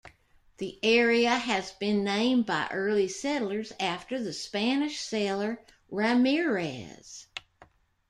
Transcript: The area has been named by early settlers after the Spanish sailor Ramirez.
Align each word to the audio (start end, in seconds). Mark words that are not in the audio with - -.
The 0.57 0.79
area 0.81 1.29
has 1.37 1.73
been 1.73 2.03
named 2.03 2.47
by 2.47 2.67
early 2.71 3.07
settlers 3.07 3.71
after 3.79 4.17
the 4.19 4.33
Spanish 4.33 4.99
sailor 4.99 5.61
Ramirez. 5.91 7.27